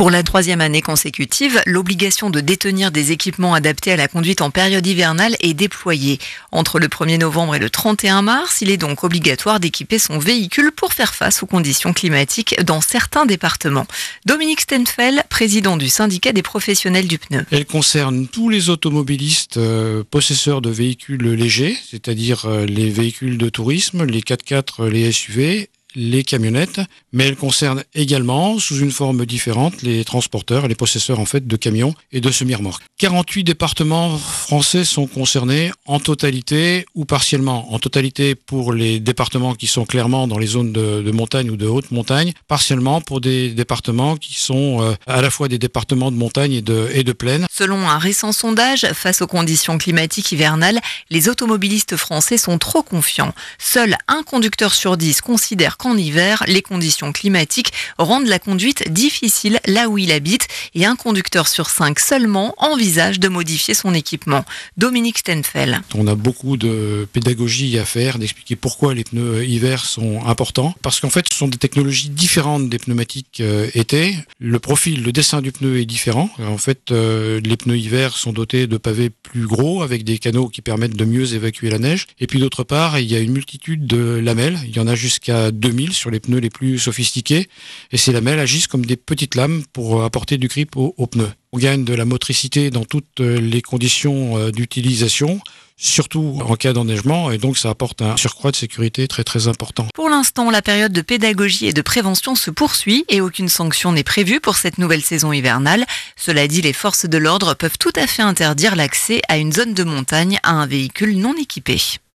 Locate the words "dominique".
14.24-14.62, 64.78-65.18